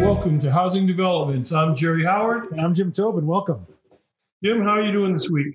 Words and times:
Welcome 0.00 0.40
to 0.40 0.50
Housing 0.50 0.88
Developments. 0.88 1.52
I'm 1.52 1.76
Jerry 1.76 2.04
Howard. 2.04 2.50
And 2.50 2.60
I'm 2.60 2.74
Jim 2.74 2.90
Tobin. 2.90 3.26
Welcome. 3.26 3.64
Jim, 4.42 4.60
how 4.62 4.70
are 4.70 4.82
you 4.82 4.90
doing 4.90 5.12
this 5.12 5.30
week? 5.30 5.54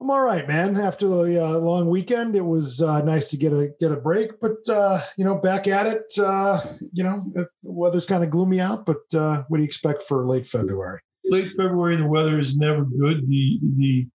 I'm 0.00 0.10
all 0.10 0.22
right, 0.22 0.48
man. 0.48 0.76
After 0.76 1.06
the 1.06 1.44
uh, 1.44 1.58
long 1.58 1.88
weekend, 1.88 2.34
it 2.34 2.40
was 2.40 2.82
uh, 2.82 3.02
nice 3.02 3.30
to 3.30 3.36
get 3.36 3.52
a 3.52 3.72
get 3.78 3.92
a 3.92 3.96
break. 3.96 4.40
But 4.40 4.68
uh, 4.68 5.00
you 5.16 5.24
know, 5.24 5.36
back 5.36 5.68
at 5.68 5.86
it. 5.86 6.12
Uh, 6.18 6.60
you 6.92 7.04
know, 7.04 7.22
the 7.32 7.46
weather's 7.62 8.06
kind 8.06 8.24
of 8.24 8.30
gloomy 8.30 8.60
out. 8.60 8.86
But 8.86 9.02
uh, 9.14 9.44
what 9.46 9.58
do 9.58 9.62
you 9.62 9.66
expect 9.66 10.02
for 10.02 10.26
late 10.26 10.48
February? 10.48 10.98
Late 11.26 11.52
February, 11.52 11.96
the 11.96 12.06
weather 12.06 12.40
is 12.40 12.58
never 12.58 12.84
good. 12.84 13.24
The 13.24 13.60
the 13.76 14.08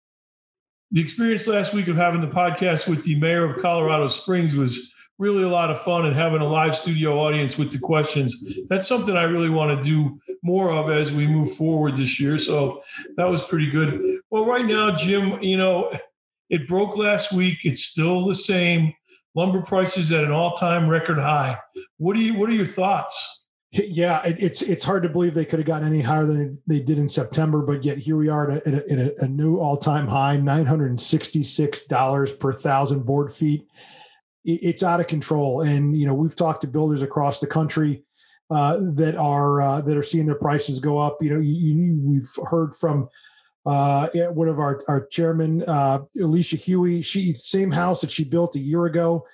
the 0.95 1.01
experience 1.01 1.45
last 1.45 1.73
week 1.73 1.89
of 1.89 1.97
having 1.97 2.21
the 2.21 2.27
podcast 2.27 2.87
with 2.87 3.03
the 3.03 3.19
mayor 3.19 3.43
of 3.43 3.61
Colorado 3.61 4.07
Springs 4.07 4.55
was 4.55 4.93
really 5.19 5.43
a 5.43 5.49
lot 5.49 5.69
of 5.69 5.77
fun 5.77 6.05
and 6.05 6.15
having 6.15 6.39
a 6.39 6.47
live 6.47 6.73
studio 6.73 7.19
audience 7.19 7.57
with 7.57 7.69
the 7.69 7.77
questions. 7.77 8.41
That's 8.69 8.87
something 8.87 9.17
I 9.17 9.23
really 9.23 9.49
want 9.49 9.75
to 9.75 9.89
do 9.89 10.17
more 10.41 10.71
of 10.71 10.89
as 10.89 11.11
we 11.11 11.27
move 11.27 11.53
forward 11.53 11.97
this 11.97 12.17
year. 12.17 12.37
So 12.37 12.81
that 13.17 13.29
was 13.29 13.43
pretty 13.43 13.69
good. 13.69 14.19
Well, 14.31 14.45
right 14.45 14.65
now, 14.65 14.95
Jim, 14.95 15.43
you 15.43 15.57
know, 15.57 15.91
it 16.49 16.65
broke 16.65 16.95
last 16.95 17.33
week. 17.33 17.65
It's 17.65 17.83
still 17.83 18.25
the 18.25 18.33
same. 18.33 18.93
Lumber 19.35 19.63
prices 19.63 20.13
at 20.13 20.23
an 20.23 20.31
all-time 20.31 20.87
record 20.87 21.17
high. 21.17 21.57
What 21.97 22.13
do 22.13 22.21
you 22.21 22.35
what 22.35 22.49
are 22.49 22.53
your 22.53 22.65
thoughts? 22.65 23.34
Yeah, 23.77 24.25
it, 24.25 24.37
it's 24.39 24.61
it's 24.61 24.83
hard 24.83 25.03
to 25.03 25.09
believe 25.09 25.33
they 25.33 25.45
could 25.45 25.59
have 25.59 25.67
gotten 25.67 25.87
any 25.87 26.01
higher 26.01 26.25
than 26.25 26.61
they 26.65 26.79
did 26.79 26.97
in 26.97 27.09
September, 27.09 27.61
but 27.61 27.83
yet 27.83 27.97
here 27.97 28.15
we 28.15 28.29
are 28.29 28.49
at 28.49 28.65
a, 28.65 28.91
at 28.91 28.99
a, 28.99 29.25
a 29.25 29.27
new 29.27 29.57
all-time 29.57 30.07
high, 30.07 30.37
nine 30.37 30.65
hundred 30.65 30.89
and 30.89 30.99
sixty-six 30.99 31.85
dollars 31.85 32.31
per 32.31 32.53
thousand 32.53 33.05
board 33.05 33.31
feet 33.31 33.65
it's 34.45 34.83
out 34.83 34.99
of 34.99 35.07
control. 35.07 35.61
And 35.61 35.97
you 35.97 36.05
know, 36.05 36.13
we've 36.13 36.35
talked 36.35 36.61
to 36.61 36.67
builders 36.67 37.01
across 37.01 37.39
the 37.39 37.47
country 37.47 38.03
uh, 38.49 38.77
that 38.93 39.15
are 39.15 39.61
uh, 39.61 39.81
that 39.81 39.97
are 39.97 40.03
seeing 40.03 40.25
their 40.25 40.35
prices 40.35 40.79
go 40.79 40.97
up. 40.97 41.17
You 41.21 41.31
know, 41.31 41.39
you, 41.39 41.53
you, 41.53 41.99
we've 42.01 42.29
heard 42.49 42.75
from 42.75 43.09
uh, 43.65 44.07
one 44.31 44.47
of 44.47 44.59
our 44.59 44.83
our 44.87 45.05
chairman, 45.07 45.63
uh, 45.63 45.99
Alicia 46.21 46.57
Huey. 46.57 47.01
She 47.01 47.33
same 47.33 47.71
house 47.71 48.01
that 48.01 48.11
she 48.11 48.23
built 48.23 48.55
a 48.55 48.59
year 48.59 48.85
ago. 48.85 49.25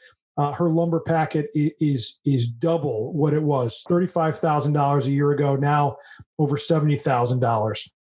Uh, 0.41 0.51
her 0.53 0.71
lumber 0.71 0.99
packet 0.99 1.51
is 1.53 2.19
is 2.25 2.47
double 2.47 3.13
what 3.13 3.31
it 3.31 3.43
was 3.43 3.83
thirty 3.87 4.07
five 4.07 4.35
thousand 4.35 4.73
dollars 4.73 5.05
a 5.05 5.11
year 5.11 5.29
ago. 5.29 5.55
Now 5.55 5.97
over 6.39 6.57
seventy 6.57 6.95
thousand 6.95 7.41
dollars. 7.41 7.91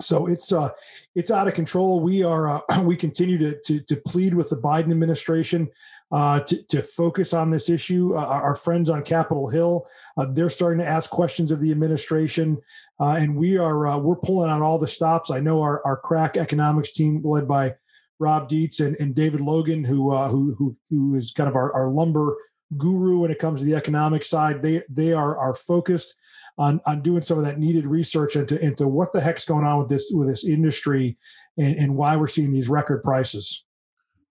So 0.00 0.26
it's 0.26 0.52
uh, 0.52 0.68
it's 1.16 1.32
out 1.32 1.48
of 1.48 1.54
control. 1.54 1.98
We 1.98 2.22
are 2.22 2.62
uh, 2.70 2.82
we 2.82 2.94
continue 2.94 3.36
to, 3.38 3.58
to, 3.64 3.80
to 3.80 3.96
plead 4.06 4.32
with 4.32 4.48
the 4.48 4.56
Biden 4.56 4.92
administration 4.92 5.66
uh, 6.12 6.38
to 6.40 6.62
to 6.68 6.82
focus 6.84 7.32
on 7.32 7.50
this 7.50 7.68
issue. 7.68 8.14
Uh, 8.14 8.26
our 8.26 8.54
friends 8.54 8.88
on 8.88 9.02
Capitol 9.02 9.48
Hill, 9.48 9.88
uh, 10.16 10.26
they're 10.30 10.48
starting 10.48 10.78
to 10.78 10.88
ask 10.88 11.10
questions 11.10 11.50
of 11.50 11.60
the 11.60 11.72
administration, 11.72 12.58
uh, 13.00 13.16
and 13.18 13.34
we 13.34 13.58
are 13.58 13.98
we're 13.98 14.14
pulling 14.14 14.50
out 14.50 14.62
all 14.62 14.78
the 14.78 14.86
stops. 14.86 15.32
I 15.32 15.40
know 15.40 15.62
our 15.62 15.84
our 15.84 15.96
crack 15.96 16.36
economics 16.36 16.92
team 16.92 17.22
led 17.24 17.48
by 17.48 17.74
Rob 18.18 18.48
Dietz 18.48 18.80
and, 18.80 18.96
and 18.96 19.14
David 19.14 19.40
Logan, 19.40 19.84
who 19.84 20.12
uh, 20.12 20.28
who 20.28 20.54
who 20.58 20.76
who 20.90 21.14
is 21.14 21.30
kind 21.30 21.48
of 21.48 21.56
our, 21.56 21.72
our 21.72 21.90
lumber 21.90 22.36
guru 22.76 23.18
when 23.18 23.30
it 23.30 23.38
comes 23.38 23.60
to 23.60 23.66
the 23.66 23.74
economic 23.74 24.24
side. 24.24 24.62
They 24.62 24.82
they 24.88 25.12
are 25.12 25.36
are 25.36 25.54
focused 25.54 26.14
on 26.58 26.80
on 26.86 27.02
doing 27.02 27.22
some 27.22 27.38
of 27.38 27.44
that 27.44 27.58
needed 27.58 27.86
research 27.86 28.36
into 28.36 28.58
into 28.64 28.88
what 28.88 29.12
the 29.12 29.20
heck's 29.20 29.44
going 29.44 29.66
on 29.66 29.78
with 29.78 29.88
this 29.88 30.10
with 30.14 30.28
this 30.28 30.44
industry 30.44 31.18
and, 31.58 31.76
and 31.76 31.96
why 31.96 32.16
we're 32.16 32.26
seeing 32.26 32.50
these 32.50 32.68
record 32.68 33.02
prices. 33.02 33.65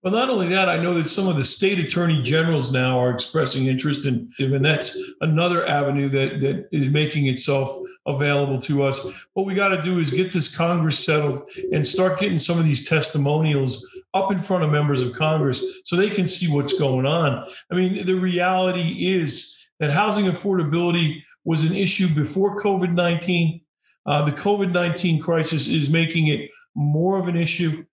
Well, 0.05 0.13
not 0.13 0.29
only 0.29 0.47
that, 0.49 0.69
I 0.69 0.77
know 0.77 0.93
that 0.93 1.07
some 1.07 1.27
of 1.27 1.35
the 1.35 1.43
state 1.43 1.79
attorney 1.79 2.21
generals 2.21 2.71
now 2.71 2.99
are 2.99 3.09
expressing 3.09 3.65
interest 3.65 4.05
in, 4.05 4.31
and 4.37 4.63
that's 4.63 4.95
another 5.21 5.67
avenue 5.67 6.09
that 6.09 6.41
that 6.41 6.69
is 6.71 6.89
making 6.89 7.25
itself 7.25 7.75
available 8.05 8.59
to 8.59 8.83
us. 8.83 9.03
What 9.33 9.47
we 9.47 9.55
got 9.55 9.69
to 9.69 9.81
do 9.81 9.97
is 9.97 10.11
get 10.11 10.31
this 10.31 10.55
Congress 10.55 11.03
settled 11.03 11.49
and 11.71 11.85
start 11.85 12.19
getting 12.19 12.37
some 12.37 12.59
of 12.59 12.65
these 12.65 12.87
testimonials 12.87 13.83
up 14.13 14.31
in 14.31 14.37
front 14.37 14.63
of 14.63 14.69
members 14.69 15.01
of 15.01 15.11
Congress 15.13 15.65
so 15.85 15.95
they 15.95 16.11
can 16.11 16.27
see 16.27 16.53
what's 16.53 16.77
going 16.77 17.07
on. 17.07 17.43
I 17.71 17.75
mean, 17.75 18.05
the 18.05 18.13
reality 18.13 19.11
is 19.15 19.67
that 19.79 19.89
housing 19.89 20.25
affordability 20.25 21.23
was 21.45 21.63
an 21.63 21.75
issue 21.75 22.13
before 22.13 22.61
COVID 22.61 22.93
19. 22.93 23.59
Uh, 24.05 24.21
the 24.23 24.33
COVID 24.33 24.71
19 24.71 25.19
crisis 25.19 25.67
is 25.67 25.89
making 25.89 26.27
it 26.27 26.51
more 26.75 27.17
of 27.17 27.27
an 27.27 27.35
issue. 27.35 27.83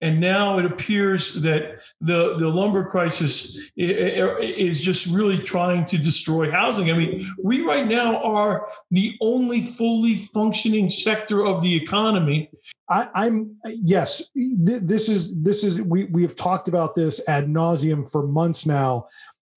And 0.00 0.20
now 0.20 0.58
it 0.58 0.64
appears 0.64 1.42
that 1.42 1.80
the, 2.00 2.36
the 2.36 2.48
lumber 2.48 2.84
crisis 2.84 3.58
is 3.76 4.80
just 4.80 5.08
really 5.08 5.38
trying 5.38 5.84
to 5.86 5.98
destroy 5.98 6.50
housing. 6.52 6.90
I 6.90 6.96
mean, 6.96 7.26
we 7.42 7.62
right 7.62 7.86
now 7.86 8.22
are 8.22 8.68
the 8.92 9.16
only 9.20 9.62
fully 9.62 10.18
functioning 10.18 10.88
sector 10.88 11.44
of 11.44 11.62
the 11.62 11.74
economy. 11.74 12.50
I, 12.88 13.26
am 13.26 13.56
yes. 13.64 14.22
This 14.34 15.08
is 15.08 15.42
this 15.42 15.62
is 15.64 15.82
we 15.82 16.04
we 16.04 16.22
have 16.22 16.36
talked 16.36 16.68
about 16.68 16.94
this 16.94 17.20
ad 17.28 17.46
nauseum 17.46 18.10
for 18.10 18.26
months 18.26 18.66
now. 18.66 19.08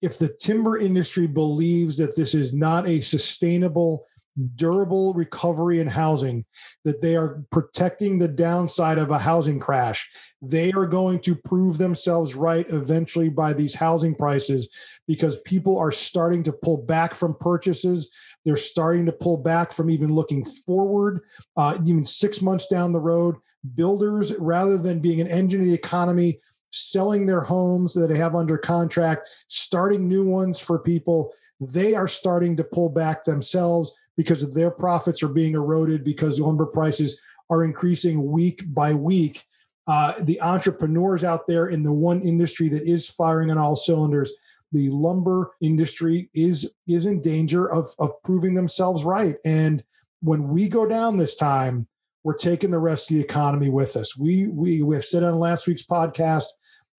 If 0.02 0.18
the 0.18 0.28
timber 0.28 0.76
industry 0.76 1.28
believes 1.28 1.96
that 1.98 2.16
this 2.16 2.34
is 2.34 2.52
not 2.52 2.86
a 2.88 3.00
sustainable 3.00 4.06
durable 4.54 5.12
recovery 5.14 5.80
in 5.80 5.86
housing, 5.86 6.44
that 6.84 7.02
they 7.02 7.16
are 7.16 7.44
protecting 7.50 8.18
the 8.18 8.28
downside 8.28 8.98
of 8.98 9.10
a 9.10 9.18
housing 9.18 9.58
crash. 9.58 10.08
They 10.40 10.72
are 10.72 10.86
going 10.86 11.20
to 11.20 11.34
prove 11.34 11.78
themselves 11.78 12.34
right 12.34 12.66
eventually 12.70 13.28
by 13.28 13.52
these 13.52 13.74
housing 13.74 14.14
prices 14.14 14.68
because 15.06 15.40
people 15.40 15.78
are 15.78 15.92
starting 15.92 16.42
to 16.44 16.52
pull 16.52 16.78
back 16.78 17.14
from 17.14 17.36
purchases. 17.38 18.10
They're 18.44 18.56
starting 18.56 19.06
to 19.06 19.12
pull 19.12 19.36
back 19.36 19.72
from 19.72 19.90
even 19.90 20.14
looking 20.14 20.44
forward, 20.44 21.20
uh, 21.56 21.78
even 21.84 22.04
six 22.04 22.40
months 22.42 22.66
down 22.66 22.92
the 22.92 23.00
road. 23.00 23.36
Builders, 23.74 24.34
rather 24.38 24.76
than 24.76 25.00
being 25.00 25.20
an 25.20 25.28
engine 25.28 25.60
of 25.60 25.66
the 25.66 25.74
economy, 25.74 26.38
selling 26.72 27.26
their 27.26 27.42
homes 27.42 27.92
that 27.94 28.08
they 28.08 28.16
have 28.16 28.34
under 28.34 28.58
contract, 28.58 29.28
starting 29.46 30.08
new 30.08 30.24
ones 30.24 30.58
for 30.58 30.78
people, 30.78 31.32
they 31.60 31.94
are 31.94 32.08
starting 32.08 32.56
to 32.56 32.64
pull 32.64 32.88
back 32.88 33.24
themselves 33.24 33.94
because 34.16 34.52
their 34.54 34.70
profits 34.70 35.22
are 35.22 35.28
being 35.28 35.54
eroded 35.54 36.04
because 36.04 36.40
lumber 36.40 36.66
prices 36.66 37.18
are 37.50 37.64
increasing 37.64 38.30
week 38.30 38.62
by 38.66 38.92
week. 38.92 39.42
Uh, 39.86 40.14
the 40.22 40.40
entrepreneurs 40.40 41.24
out 41.24 41.46
there 41.46 41.68
in 41.68 41.82
the 41.82 41.92
one 41.92 42.20
industry 42.22 42.68
that 42.68 42.82
is 42.82 43.08
firing 43.08 43.50
on 43.50 43.58
all 43.58 43.74
cylinders, 43.74 44.32
the 44.70 44.88
lumber 44.90 45.52
industry 45.60 46.30
is 46.34 46.70
is 46.88 47.04
in 47.04 47.20
danger 47.20 47.70
of 47.70 47.90
of 47.98 48.10
proving 48.22 48.54
themselves 48.54 49.04
right. 49.04 49.36
And 49.44 49.82
when 50.20 50.48
we 50.48 50.68
go 50.68 50.86
down 50.86 51.16
this 51.16 51.34
time, 51.34 51.86
we're 52.24 52.36
taking 52.36 52.70
the 52.70 52.78
rest 52.78 53.10
of 53.10 53.16
the 53.16 53.22
economy 53.22 53.68
with 53.68 53.96
us. 53.96 54.16
We 54.16 54.46
we 54.46 54.82
we 54.82 54.94
have 54.94 55.04
said 55.04 55.24
on 55.24 55.38
last 55.38 55.66
week's 55.66 55.84
podcast, 55.84 56.46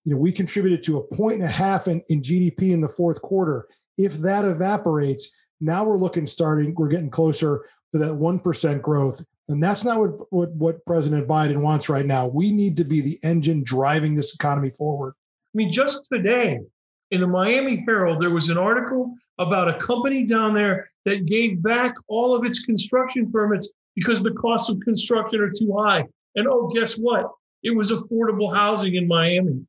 you 0.05 0.13
know, 0.13 0.19
we 0.19 0.31
contributed 0.31 0.83
to 0.83 0.97
a 0.97 1.15
point 1.15 1.35
and 1.35 1.43
a 1.43 1.47
half 1.47 1.87
in, 1.87 2.03
in 2.09 2.21
GDP 2.21 2.71
in 2.71 2.81
the 2.81 2.89
fourth 2.89 3.21
quarter. 3.21 3.67
If 3.97 4.15
that 4.19 4.45
evaporates, 4.45 5.33
now 5.63 5.83
we're 5.83 5.97
looking 5.97 6.27
starting, 6.27 6.73
we're 6.75 6.89
getting 6.89 7.09
closer 7.09 7.65
to 7.93 7.99
that 7.99 8.13
1% 8.13 8.81
growth. 8.81 9.25
And 9.49 9.61
that's 9.61 9.83
not 9.83 9.99
what, 9.99 10.31
what, 10.31 10.51
what 10.51 10.85
President 10.85 11.27
Biden 11.27 11.57
wants 11.57 11.89
right 11.89 12.05
now. 12.05 12.27
We 12.27 12.51
need 12.51 12.77
to 12.77 12.83
be 12.83 13.01
the 13.01 13.19
engine 13.23 13.63
driving 13.63 14.15
this 14.15 14.33
economy 14.33 14.69
forward. 14.69 15.13
I 15.53 15.57
mean, 15.57 15.71
just 15.71 16.07
today 16.11 16.59
in 17.11 17.21
the 17.21 17.27
Miami 17.27 17.83
Herald, 17.85 18.21
there 18.21 18.29
was 18.29 18.49
an 18.49 18.57
article 18.57 19.13
about 19.37 19.67
a 19.67 19.77
company 19.77 20.25
down 20.25 20.53
there 20.53 20.89
that 21.05 21.25
gave 21.25 21.61
back 21.61 21.93
all 22.07 22.33
of 22.33 22.45
its 22.45 22.63
construction 22.63 23.31
permits 23.31 23.71
because 23.95 24.23
the 24.23 24.31
costs 24.31 24.69
of 24.69 24.79
construction 24.79 25.41
are 25.41 25.51
too 25.51 25.75
high. 25.77 26.05
And 26.35 26.47
oh, 26.47 26.69
guess 26.73 26.95
what? 26.95 27.29
It 27.61 27.75
was 27.75 27.91
affordable 27.91 28.55
housing 28.55 28.95
in 28.95 29.07
Miami. 29.07 29.65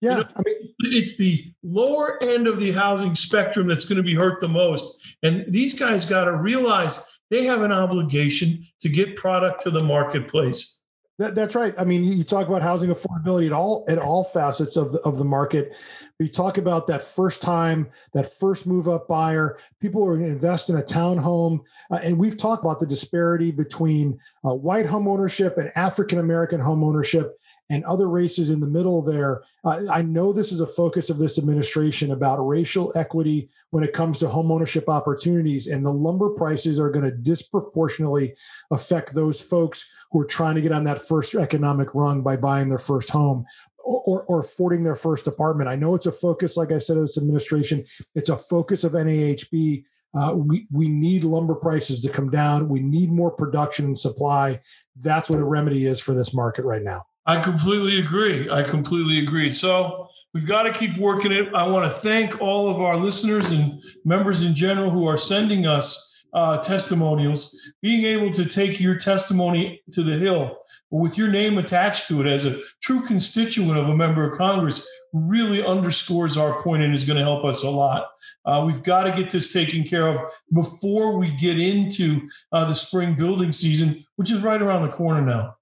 Yeah, 0.00 0.10
you 0.10 0.22
know, 0.22 0.28
I 0.36 0.42
mean, 0.44 0.74
it's 0.80 1.16
the 1.16 1.52
lower 1.62 2.22
end 2.22 2.46
of 2.46 2.58
the 2.58 2.72
housing 2.72 3.14
spectrum 3.14 3.66
that's 3.66 3.84
going 3.84 3.96
to 3.96 4.02
be 4.02 4.14
hurt 4.14 4.40
the 4.40 4.48
most. 4.48 5.16
And 5.22 5.44
these 5.52 5.78
guys 5.78 6.04
got 6.04 6.24
to 6.24 6.36
realize 6.36 7.06
they 7.30 7.44
have 7.44 7.62
an 7.62 7.72
obligation 7.72 8.64
to 8.80 8.88
get 8.88 9.16
product 9.16 9.62
to 9.62 9.70
the 9.70 9.84
marketplace. 9.84 10.82
That, 11.18 11.34
that's 11.34 11.56
right. 11.56 11.74
I 11.76 11.82
mean, 11.82 12.04
you 12.04 12.22
talk 12.22 12.46
about 12.46 12.62
housing 12.62 12.90
affordability 12.90 13.46
at 13.46 13.52
all 13.52 13.84
at 13.88 13.98
all 13.98 14.22
facets 14.22 14.76
of 14.76 14.92
the, 14.92 15.00
of 15.00 15.18
the 15.18 15.24
market. 15.24 15.74
We 16.20 16.28
talk 16.28 16.58
about 16.58 16.86
that 16.86 17.02
first 17.02 17.42
time, 17.42 17.88
that 18.14 18.32
first 18.38 18.68
move 18.68 18.88
up 18.88 19.08
buyer. 19.08 19.58
People 19.80 20.04
who 20.04 20.10
are 20.10 20.16
going 20.16 20.28
to 20.28 20.32
invest 20.32 20.70
in 20.70 20.76
a 20.76 20.82
townhome, 20.82 21.60
uh, 21.90 21.98
and 22.04 22.16
we've 22.16 22.36
talked 22.36 22.64
about 22.64 22.78
the 22.78 22.86
disparity 22.86 23.50
between 23.50 24.16
uh, 24.44 24.54
white 24.54 24.86
home 24.86 25.08
ownership 25.08 25.58
and 25.58 25.72
African 25.74 26.20
American 26.20 26.60
home 26.60 26.84
ownership. 26.84 27.36
And 27.70 27.84
other 27.84 28.08
races 28.08 28.50
in 28.50 28.60
the 28.60 28.66
middle 28.66 29.02
there. 29.02 29.42
Uh, 29.64 29.80
I 29.90 30.02
know 30.02 30.32
this 30.32 30.52
is 30.52 30.60
a 30.60 30.66
focus 30.66 31.10
of 31.10 31.18
this 31.18 31.38
administration 31.38 32.12
about 32.12 32.46
racial 32.46 32.92
equity 32.96 33.50
when 33.70 33.84
it 33.84 33.92
comes 33.92 34.18
to 34.20 34.28
home 34.28 34.50
ownership 34.50 34.88
opportunities, 34.88 35.66
and 35.66 35.84
the 35.84 35.92
lumber 35.92 36.30
prices 36.30 36.78
are 36.78 36.90
going 36.90 37.04
to 37.04 37.10
disproportionately 37.10 38.34
affect 38.70 39.14
those 39.14 39.40
folks 39.40 39.92
who 40.10 40.20
are 40.20 40.26
trying 40.26 40.54
to 40.54 40.62
get 40.62 40.72
on 40.72 40.84
that 40.84 41.06
first 41.06 41.34
economic 41.34 41.94
rung 41.94 42.22
by 42.22 42.36
buying 42.36 42.68
their 42.68 42.78
first 42.78 43.10
home. 43.10 43.44
Or, 43.84 44.24
or, 44.24 44.40
affording 44.40 44.82
their 44.82 44.96
first 44.96 45.26
apartment. 45.28 45.70
I 45.70 45.76
know 45.76 45.94
it's 45.94 46.04
a 46.04 46.12
focus, 46.12 46.58
like 46.58 46.72
I 46.72 46.78
said, 46.78 46.98
of 46.98 47.04
this 47.04 47.16
administration. 47.16 47.86
It's 48.14 48.28
a 48.28 48.36
focus 48.36 48.84
of 48.84 48.92
NAHB. 48.92 49.84
Uh, 50.14 50.34
we 50.34 50.66
we 50.70 50.88
need 50.88 51.24
lumber 51.24 51.54
prices 51.54 52.02
to 52.02 52.10
come 52.10 52.30
down. 52.30 52.68
We 52.68 52.80
need 52.80 53.10
more 53.10 53.30
production 53.30 53.86
and 53.86 53.98
supply. 53.98 54.60
That's 54.96 55.30
what 55.30 55.38
a 55.38 55.44
remedy 55.44 55.86
is 55.86 56.00
for 56.00 56.12
this 56.12 56.34
market 56.34 56.66
right 56.66 56.82
now. 56.82 57.06
I 57.28 57.38
completely 57.38 57.98
agree. 57.98 58.48
I 58.48 58.62
completely 58.62 59.18
agree. 59.18 59.52
So 59.52 60.08
we've 60.32 60.46
got 60.46 60.62
to 60.62 60.72
keep 60.72 60.96
working 60.96 61.30
it. 61.30 61.52
I 61.54 61.68
want 61.68 61.84
to 61.84 61.94
thank 61.94 62.40
all 62.40 62.70
of 62.70 62.80
our 62.80 62.96
listeners 62.96 63.50
and 63.50 63.82
members 64.02 64.42
in 64.42 64.54
general 64.54 64.88
who 64.88 65.06
are 65.06 65.18
sending 65.18 65.66
us 65.66 66.24
uh, 66.32 66.56
testimonials. 66.56 67.54
Being 67.82 68.06
able 68.06 68.30
to 68.30 68.46
take 68.46 68.80
your 68.80 68.96
testimony 68.96 69.82
to 69.92 70.02
the 70.02 70.16
Hill 70.16 70.56
with 70.90 71.18
your 71.18 71.28
name 71.28 71.58
attached 71.58 72.08
to 72.08 72.22
it 72.22 72.26
as 72.26 72.46
a 72.46 72.60
true 72.80 73.02
constituent 73.02 73.78
of 73.78 73.90
a 73.90 73.96
member 73.96 74.24
of 74.24 74.38
Congress 74.38 74.88
really 75.12 75.62
underscores 75.62 76.38
our 76.38 76.58
point 76.62 76.82
and 76.82 76.94
is 76.94 77.04
going 77.04 77.18
to 77.18 77.24
help 77.24 77.44
us 77.44 77.62
a 77.62 77.70
lot. 77.70 78.08
Uh, 78.46 78.64
we've 78.66 78.82
got 78.82 79.02
to 79.02 79.12
get 79.12 79.30
this 79.30 79.52
taken 79.52 79.84
care 79.84 80.06
of 80.06 80.18
before 80.54 81.18
we 81.18 81.30
get 81.34 81.60
into 81.60 82.26
uh, 82.52 82.64
the 82.64 82.74
spring 82.74 83.14
building 83.14 83.52
season, 83.52 84.02
which 84.16 84.32
is 84.32 84.40
right 84.40 84.62
around 84.62 84.80
the 84.80 84.92
corner 84.92 85.20
now. 85.20 85.57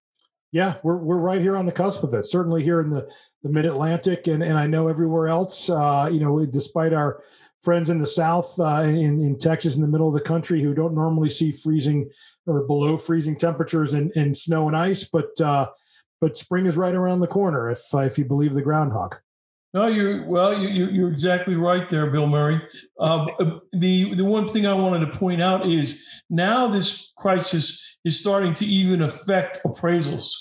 Yeah, 0.57 0.77
we're 0.83 0.97
we're 0.97 1.19
right 1.19 1.43
here 1.43 1.55
on 1.55 1.67
the 1.67 1.73
cusp 1.73 2.03
of 2.03 2.15
it. 2.15 2.25
Certainly 2.25 2.63
here 2.63 2.81
in 2.81 2.89
the 2.89 3.07
the 3.43 3.51
Mid 3.51 3.67
Atlantic, 3.67 4.27
and 4.27 4.43
and 4.43 4.57
I 4.57 4.67
know 4.67 4.89
everywhere 4.89 5.29
else. 5.29 5.69
Uh, 5.69 6.09
you 6.11 6.19
know, 6.19 6.47
despite 6.47 6.95
our 6.95 7.23
friends 7.61 7.91
in 7.91 7.99
the 7.99 8.07
South, 8.07 8.59
uh, 8.59 8.85
in 8.87 9.21
in 9.21 9.37
Texas, 9.37 9.75
in 9.75 9.83
the 9.83 9.87
middle 9.87 10.09
of 10.09 10.15
the 10.15 10.21
country, 10.23 10.63
who 10.63 10.73
don't 10.73 10.95
normally 10.95 11.29
see 11.29 11.53
freezing 11.53 12.09
or 12.47 12.63
below 12.67 12.97
freezing 12.97 13.37
temperatures 13.37 13.93
and, 13.93 14.11
and 14.17 14.35
snow 14.35 14.67
and 14.67 14.75
ice, 14.75 15.05
but 15.05 15.39
uh, 15.43 15.69
but 16.23 16.39
spring 16.39 16.65
is 16.65 16.79
right 16.79 16.95
around 16.95 17.21
the 17.21 17.27
corner 17.27 17.69
if 17.69 17.81
if 17.93 18.17
you 18.17 18.25
believe 18.25 18.55
the 18.55 18.63
groundhog. 18.63 19.17
No, 19.77 19.89
you're 19.89 20.25
well. 20.25 20.59
You, 20.59 20.87
you're 20.87 21.11
exactly 21.11 21.55
right 21.55 21.87
there, 21.91 22.11
Bill 22.11 22.27
Murray. 22.27 22.63
Uh, 22.99 23.27
the 23.75 24.15
the 24.15 24.25
one 24.25 24.49
thing 24.49 24.67
I 24.67 24.73
wanted 24.73 25.05
to 25.05 25.19
point 25.19 25.43
out 25.43 25.69
is 25.69 26.03
now 26.31 26.67
this 26.67 27.13
crisis 27.19 27.99
is 28.03 28.19
starting 28.19 28.55
to 28.55 28.65
even 28.65 29.03
affect 29.03 29.59
appraisals. 29.67 30.33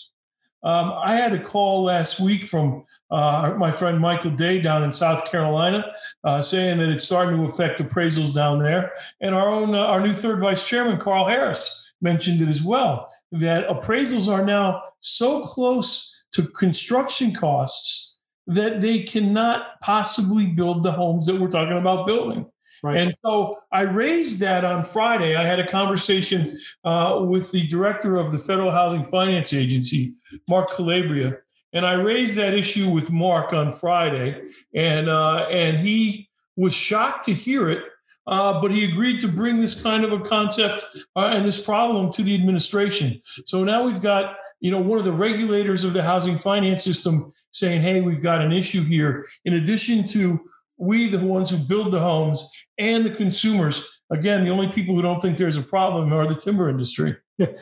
Um, 0.64 0.94
I 1.04 1.16
had 1.16 1.34
a 1.34 1.44
call 1.44 1.84
last 1.84 2.18
week 2.22 2.46
from 2.46 2.86
uh, 3.12 3.56
my 3.58 3.72
friend 3.72 4.00
Michael 4.00 4.32
Day 4.32 4.62
down 4.62 4.86
in 4.86 4.92
South 4.94 5.30
Carolina, 5.30 5.84
uh, 6.24 6.40
saying 6.40 6.78
that 6.78 6.88
it's 6.88 7.04
starting 7.04 7.36
to 7.36 7.44
affect 7.44 7.82
appraisals 7.82 8.34
down 8.34 8.60
there. 8.60 8.94
And 9.20 9.36
our 9.36 9.50
own, 9.50 9.76
uh, 9.76 9.80
our 9.80 10.00
new 10.00 10.14
third 10.14 10.40
vice 10.40 10.66
chairman, 10.66 10.98
Carl 10.98 11.28
Harris, 11.28 11.92
mentioned 12.00 12.42
it 12.42 12.48
as 12.48 12.64
well. 12.64 13.10
That 13.34 13.68
appraisals 13.68 14.32
are 14.32 14.46
now 14.46 14.82
so 15.02 15.42
close 15.42 16.24
to 16.32 16.48
construction 16.48 17.34
costs 17.34 18.05
that 18.47 18.81
they 18.81 19.00
cannot 19.00 19.80
possibly 19.81 20.45
build 20.47 20.83
the 20.83 20.92
homes 20.92 21.25
that 21.25 21.39
we're 21.39 21.50
talking 21.50 21.77
about 21.77 22.06
building. 22.06 22.45
Right. 22.83 22.97
And 22.97 23.15
so 23.25 23.57
I 23.71 23.81
raised 23.81 24.39
that 24.42 24.63
on 24.63 24.83
Friday. 24.83 25.36
I 25.36 25.45
had 25.45 25.59
a 25.59 25.68
conversation 25.68 26.45
uh, 26.83 27.24
with 27.27 27.51
the 27.51 27.65
director 27.68 28.18
of 28.18 28.31
the 28.31 28.38
Federal 28.38 28.71
Housing 28.71 29.03
Finance 29.03 29.53
Agency, 29.53 30.13
Mark 30.50 30.69
Calabria, 30.69 31.38
and 31.74 31.86
I 31.86 31.94
raised 31.94 32.36
that 32.38 32.53
issue 32.53 32.89
with 32.89 33.12
Mark 33.12 33.53
on 33.53 33.71
Friday, 33.71 34.42
and 34.74 35.09
uh, 35.09 35.48
and 35.50 35.77
he 35.77 36.30
was 36.56 36.74
shocked 36.74 37.25
to 37.25 37.33
hear 37.33 37.69
it. 37.69 37.83
Uh, 38.27 38.60
but 38.60 38.72
he 38.72 38.86
agreed 38.86 39.19
to 39.19 39.27
bring 39.27 39.57
this 39.57 39.81
kind 39.81 40.04
of 40.04 40.12
a 40.12 40.19
concept 40.19 40.83
uh, 41.16 41.30
and 41.31 41.45
this 41.45 41.63
problem 41.63 42.12
to 42.12 42.24
the 42.24 42.33
administration. 42.33 43.22
So 43.45 43.63
now 43.63 43.83
we've 43.86 44.01
got, 44.01 44.38
you 44.60 44.72
know, 44.72 44.80
one 44.80 44.98
of 44.98 45.06
the 45.06 45.12
regulators 45.12 45.83
of 45.83 45.94
the 45.94 46.01
housing 46.01 46.38
finance 46.38 46.83
system 46.83 47.31
saying, 47.51 47.81
"Hey, 47.81 48.01
we've 48.01 48.24
got 48.24 48.42
an 48.42 48.51
issue 48.51 48.83
here." 48.83 49.25
In 49.45 49.54
addition 49.54 50.04
to 50.06 50.39
we, 50.77 51.07
the 51.07 51.19
ones 51.19 51.50
who 51.50 51.57
build 51.57 51.92
the 51.92 52.00
homes, 52.00 52.51
and 52.77 53.06
the 53.06 53.10
consumers. 53.10 54.01
Again, 54.12 54.44
the 54.44 54.51
only 54.51 54.68
people 54.68 54.95
who 54.95 55.01
don't 55.01 55.22
think 55.22 55.38
there's 55.38 55.57
a 55.57 55.63
problem 55.63 56.12
are 56.13 56.27
the 56.27 56.36
timber 56.36 56.69
industry. 56.69 57.16
Yeah. 57.38 57.54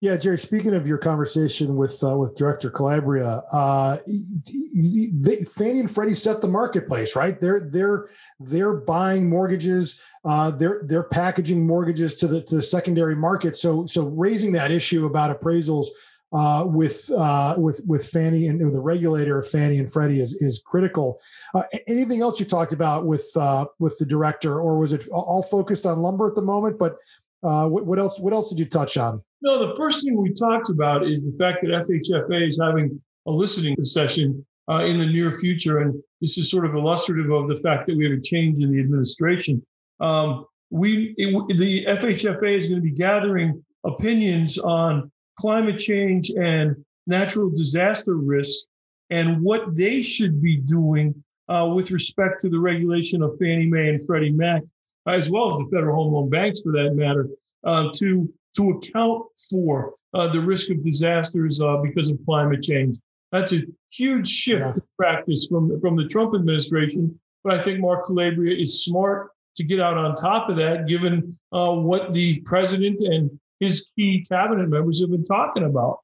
Yeah, 0.00 0.16
Jerry. 0.16 0.38
Speaking 0.38 0.74
of 0.74 0.86
your 0.86 0.98
conversation 0.98 1.74
with 1.76 2.02
uh, 2.04 2.16
with 2.16 2.36
Director 2.36 2.70
Calabria, 2.70 3.42
uh, 3.52 3.96
they, 4.06 5.42
Fannie 5.42 5.80
and 5.80 5.90
Freddie 5.90 6.14
set 6.14 6.40
the 6.40 6.46
marketplace, 6.46 7.16
right? 7.16 7.40
They're 7.40 7.68
they're 7.72 8.08
they're 8.38 8.74
buying 8.74 9.28
mortgages. 9.28 10.00
Uh, 10.24 10.52
they're 10.52 10.82
they're 10.84 11.02
packaging 11.02 11.66
mortgages 11.66 12.14
to 12.16 12.28
the 12.28 12.42
to 12.42 12.56
the 12.56 12.62
secondary 12.62 13.16
market. 13.16 13.56
So 13.56 13.86
so 13.86 14.06
raising 14.06 14.52
that 14.52 14.70
issue 14.70 15.04
about 15.04 15.36
appraisals 15.36 15.86
uh, 16.32 16.64
with 16.66 17.10
uh, 17.16 17.56
with 17.58 17.80
with 17.86 18.06
Fannie 18.06 18.46
and 18.46 18.60
the 18.72 18.80
regulator 18.80 19.38
of 19.38 19.48
Fannie 19.48 19.78
and 19.78 19.92
Freddie 19.92 20.20
is 20.20 20.34
is 20.34 20.62
critical. 20.64 21.20
Uh, 21.54 21.62
anything 21.86 22.20
else 22.20 22.38
you 22.38 22.46
talked 22.46 22.72
about 22.72 23.04
with 23.04 23.28
uh, 23.36 23.66
with 23.78 23.98
the 23.98 24.06
director, 24.06 24.60
or 24.60 24.78
was 24.78 24.92
it 24.92 25.08
all 25.08 25.42
focused 25.42 25.86
on 25.86 26.02
lumber 26.02 26.28
at 26.28 26.34
the 26.34 26.42
moment? 26.42 26.78
But 26.78 26.98
uh, 27.42 27.68
what, 27.68 27.98
else? 27.98 28.20
What 28.20 28.32
else 28.32 28.50
did 28.50 28.58
you 28.58 28.66
touch 28.66 28.96
on? 28.96 29.22
No, 29.42 29.68
the 29.68 29.74
first 29.76 30.04
thing 30.04 30.20
we 30.20 30.32
talked 30.32 30.68
about 30.70 31.06
is 31.06 31.24
the 31.24 31.36
fact 31.38 31.62
that 31.62 31.70
FHFA 31.70 32.46
is 32.46 32.58
having 32.60 33.00
a 33.26 33.30
listening 33.30 33.76
session 33.82 34.44
uh, 34.68 34.84
in 34.84 34.98
the 34.98 35.06
near 35.06 35.30
future, 35.30 35.78
and 35.78 35.94
this 36.20 36.36
is 36.38 36.50
sort 36.50 36.64
of 36.64 36.74
illustrative 36.74 37.30
of 37.30 37.48
the 37.48 37.56
fact 37.56 37.86
that 37.86 37.96
we 37.96 38.04
have 38.04 38.18
a 38.18 38.20
change 38.20 38.60
in 38.60 38.72
the 38.72 38.80
administration. 38.80 39.64
Um, 40.00 40.46
we 40.70 41.14
it, 41.16 41.56
the 41.56 41.84
FHFA 41.86 42.56
is 42.56 42.66
going 42.66 42.78
to 42.78 42.82
be 42.82 42.90
gathering 42.90 43.64
opinions 43.84 44.58
on 44.58 45.10
climate 45.38 45.78
change 45.78 46.30
and 46.30 46.76
natural 47.06 47.48
disaster 47.50 48.16
risk 48.16 48.64
and 49.10 49.42
what 49.42 49.74
they 49.74 50.02
should 50.02 50.42
be 50.42 50.58
doing 50.58 51.14
uh, 51.48 51.70
with 51.74 51.90
respect 51.90 52.38
to 52.40 52.50
the 52.50 52.58
regulation 52.58 53.22
of 53.22 53.38
Fannie 53.38 53.66
Mae 53.66 53.88
and 53.88 54.04
Freddie 54.04 54.32
Mac, 54.32 54.62
as 55.06 55.30
well 55.30 55.52
as 55.52 55.58
the 55.60 55.68
federal 55.72 55.96
home 55.96 56.12
loan 56.12 56.28
banks 56.28 56.60
for 56.60 56.72
that 56.72 56.94
matter, 56.94 57.26
uh, 57.64 57.88
to, 57.94 58.32
to 58.56 58.70
account 58.70 59.24
for 59.50 59.94
uh, 60.14 60.28
the 60.28 60.40
risk 60.40 60.70
of 60.70 60.82
disasters 60.82 61.60
uh, 61.60 61.76
because 61.78 62.10
of 62.10 62.18
climate 62.24 62.62
change. 62.62 62.98
That's 63.32 63.52
a 63.52 63.62
huge 63.92 64.28
shift 64.28 64.62
yeah. 64.62 64.72
practice 64.96 65.46
from, 65.46 65.80
from 65.80 65.96
the 65.96 66.06
Trump 66.06 66.34
administration. 66.34 67.18
But 67.44 67.54
I 67.54 67.62
think 67.62 67.80
Mark 67.80 68.06
Calabria 68.06 68.56
is 68.56 68.84
smart 68.84 69.30
to 69.56 69.64
get 69.64 69.80
out 69.80 69.96
on 69.96 70.14
top 70.14 70.48
of 70.48 70.56
that, 70.56 70.86
given 70.86 71.38
uh, 71.52 71.72
what 71.72 72.12
the 72.12 72.40
president 72.40 73.00
and 73.00 73.38
his 73.60 73.90
key 73.96 74.24
cabinet 74.30 74.68
members 74.68 75.00
have 75.00 75.10
been 75.10 75.24
talking 75.24 75.64
about. 75.64 76.00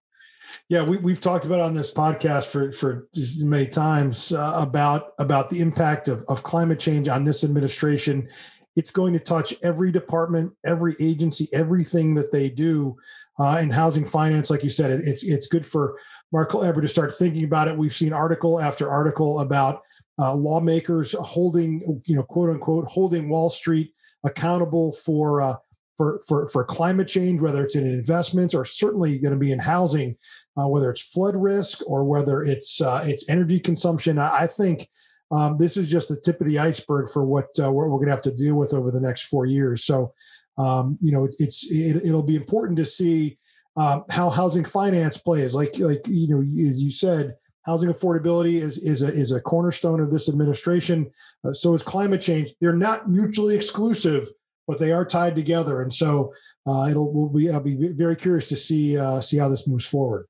Yeah, 0.69 0.83
we, 0.83 1.13
have 1.13 1.21
talked 1.21 1.45
about 1.45 1.61
on 1.61 1.75
this 1.75 1.93
podcast 1.93 2.47
for 2.47 2.73
for 2.73 3.09
many 3.43 3.67
times 3.67 4.33
uh, 4.33 4.55
about 4.57 5.13
about 5.19 5.51
the 5.51 5.61
impact 5.61 6.09
of, 6.09 6.25
of 6.29 6.43
climate 6.43 6.81
change 6.81 7.09
on 7.09 7.25
this 7.25 7.45
administration. 7.45 8.29
It's 8.77 8.91
going 8.91 9.13
to 9.13 9.19
touch 9.19 9.55
every 9.63 9.93
department, 9.93 10.53
every 10.65 10.97
agency, 11.01 11.49
everything 11.53 12.15
that 12.15 12.33
they 12.33 12.49
do 12.49 12.97
uh, 13.39 13.59
in 13.63 13.71
housing 13.71 14.05
finance. 14.05 14.51
Like 14.51 14.65
you 14.65 14.71
said, 14.71 14.91
it, 14.91 15.03
it's 15.05 15.23
it's 15.25 15.47
good 15.47 15.65
for 15.67 15.99
Mark 16.33 16.51
Calabria 16.51 16.83
to 16.83 16.89
start 16.89 17.15
thinking 17.15 17.45
about 17.45 17.69
it. 17.69 17.77
We've 17.77 17.95
seen 17.95 18.13
article 18.13 18.61
after 18.61 18.91
article 18.91 19.41
about 19.41 19.83
uh, 20.19 20.35
lawmakers 20.35 21.13
holding, 21.13 22.03
you 22.07 22.17
know, 22.17 22.23
quote 22.23 22.51
unquote, 22.51 22.87
holding 22.87 23.29
Wall 23.29 23.51
Street 23.51 23.93
accountable 24.25 24.93
for 24.93 25.41
uh, 25.41 25.57
for, 25.97 26.21
for, 26.27 26.49
for 26.49 26.65
climate 26.65 27.09
change, 27.09 27.41
whether 27.41 27.65
it's 27.65 27.77
in 27.77 27.87
investments 27.87 28.55
or 28.55 28.65
certainly 28.65 29.19
going 29.19 29.33
to 29.33 29.39
be 29.39 29.53
in 29.53 29.59
housing, 29.59 30.17
uh, 30.57 30.67
whether 30.67 30.91
it's 30.91 31.03
flood 31.03 31.37
risk 31.37 31.81
or 31.87 32.05
whether 32.05 32.43
it's 32.43 32.81
uh, 32.81 33.03
it's 33.07 33.29
energy 33.29 33.61
consumption. 33.61 34.19
I, 34.19 34.43
I 34.43 34.47
think 34.47 34.89
um, 35.31 35.57
this 35.59 35.77
is 35.77 35.91
just 35.91 36.09
the 36.09 36.21
tip 36.21 36.41
of 36.41 36.47
the 36.47 36.59
iceberg 36.59 37.09
for 37.09 37.25
what 37.25 37.47
uh, 37.63 37.71
we're 37.71 37.89
going 37.89 38.07
to 38.07 38.13
have 38.13 38.23
to 38.23 38.35
deal 38.35 38.55
with 38.55 38.75
over 38.75 38.91
the 38.91 39.01
next 39.01 39.27
four 39.27 39.47
years. 39.47 39.85
So, 39.85 40.13
um, 40.59 40.99
you 41.01 41.13
know, 41.13 41.25
it, 41.25 41.35
it's 41.39 41.67
it, 41.71 42.13
will 42.13 42.23
be 42.23 42.37
important 42.37 42.77
to 42.79 42.85
see 42.85 43.39
um, 43.77 44.05
how 44.11 44.31
housing 44.31 44.65
finance 44.65 45.17
plays. 45.17 45.55
Like 45.55 45.79
like 45.79 46.07
you 46.07 46.29
know, 46.29 46.41
as 46.69 46.83
you 46.83 46.91
said, 46.91 47.35
housing 47.67 47.91
affordability 47.91 48.61
is 48.61 48.79
is 48.79 49.03
a 49.03 49.09
is 49.09 49.33
a 49.33 49.41
cornerstone 49.41 50.01
of 50.01 50.11
this 50.11 50.29
administration. 50.29 51.11
Uh, 51.45 51.53
so 51.53 51.75
is 51.75 51.83
climate 51.83 52.23
change. 52.23 52.55
They're 52.61 52.77
not 52.77 53.09
mutually 53.09 53.55
exclusive 53.55 54.29
but 54.67 54.79
they 54.79 54.93
are 54.93 55.05
tied 55.05 55.35
together. 55.35 55.83
And 55.83 55.93
so 55.93 56.33
uh, 56.67 56.89
it'll 56.91 57.13
we'll 57.13 57.29
be 57.29 57.51
I'll 57.51 57.61
be 57.61 57.77
very 57.77 58.17
curious 58.17 58.49
to 58.49 58.57
see 58.57 58.97
uh, 58.99 59.21
see 59.21 59.39
how 59.39 59.49
this 59.49 59.67
moves 59.69 59.87
forward. 59.87 60.27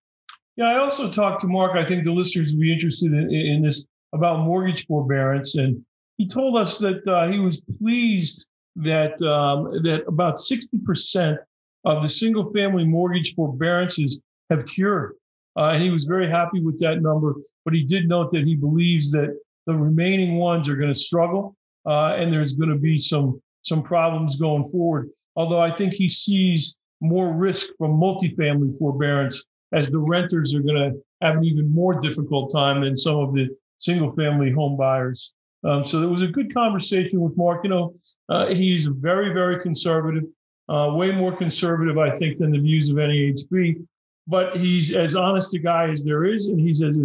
Yeah, 0.56 0.66
I 0.66 0.78
also 0.78 1.10
talked 1.10 1.40
to 1.40 1.48
Mark. 1.48 1.76
I 1.76 1.84
think 1.84 2.04
the 2.04 2.12
listeners 2.12 2.52
will 2.52 2.60
be 2.60 2.72
interested 2.72 3.12
in, 3.12 3.30
in 3.30 3.62
this 3.62 3.84
about 4.14 4.40
mortgage 4.40 4.86
forbearance, 4.86 5.56
and 5.56 5.84
he 6.18 6.26
told 6.26 6.56
us 6.56 6.78
that 6.78 7.06
uh, 7.06 7.26
he 7.32 7.38
was 7.40 7.60
pleased 7.78 8.46
that 8.76 9.20
um, 9.22 9.58
that 9.82 10.00
about 10.06 10.38
sixty 10.38 10.78
percent 10.88 11.38
of 11.84 12.02
the 12.02 12.08
single 12.08 12.46
family 12.52 12.84
mortgage 12.84 13.34
forbearances 13.34 14.20
have 14.50 14.64
cured. 14.66 15.12
uh, 15.56 15.70
and 15.72 15.82
he 15.82 15.90
was 15.90 16.04
very 16.04 16.28
happy 16.28 16.60
with 16.60 16.78
that 16.80 17.02
number. 17.02 17.34
But 17.64 17.74
he 17.74 17.84
did 17.84 18.08
note 18.08 18.30
that 18.30 18.44
he 18.44 18.54
believes 18.54 19.10
that 19.12 19.38
the 19.66 19.74
remaining 19.74 20.36
ones 20.36 20.68
are 20.68 20.76
going 20.76 20.92
to 20.92 20.98
struggle, 20.98 21.56
uh, 21.86 22.14
and 22.14 22.32
there's 22.32 22.52
going 22.52 22.70
to 22.70 22.78
be 22.78 22.98
some 22.98 23.40
some 23.62 23.82
problems 23.82 24.36
going 24.36 24.64
forward. 24.64 25.10
Although 25.36 25.60
I 25.60 25.70
think 25.70 25.94
he 25.94 26.08
sees 26.08 26.76
more 27.00 27.32
risk 27.32 27.68
from 27.78 27.92
multifamily 27.92 28.78
forbearance 28.78 29.44
as 29.72 29.90
the 29.90 29.98
renters 29.98 30.54
are 30.54 30.60
going 30.60 30.76
to 30.76 31.02
have 31.22 31.38
an 31.38 31.44
even 31.44 31.68
more 31.74 31.98
difficult 31.98 32.52
time 32.52 32.82
than 32.82 32.94
some 32.94 33.16
of 33.16 33.32
the 33.32 33.48
single 33.84 34.08
family 34.08 34.50
home 34.50 34.76
buyers. 34.76 35.32
Um, 35.64 35.82
so 35.82 36.00
there 36.00 36.08
was 36.08 36.22
a 36.22 36.28
good 36.28 36.52
conversation 36.52 37.20
with 37.20 37.36
Mark. 37.36 37.64
You 37.64 37.70
know, 37.70 37.94
uh, 38.28 38.46
he's 38.54 38.86
very, 38.86 39.32
very 39.32 39.60
conservative, 39.60 40.24
uh, 40.68 40.90
way 40.94 41.10
more 41.12 41.34
conservative, 41.34 41.96
I 41.98 42.10
think, 42.10 42.36
than 42.36 42.52
the 42.52 42.58
views 42.58 42.90
of 42.90 42.96
NAHB. 42.96 43.86
But 44.26 44.56
he's 44.56 44.94
as 44.94 45.16
honest 45.16 45.54
a 45.54 45.58
guy 45.58 45.90
as 45.90 46.02
there 46.02 46.24
is, 46.24 46.46
and 46.46 46.58
he's 46.58 46.82
as, 46.82 47.00